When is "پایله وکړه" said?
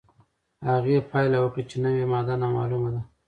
1.09-1.63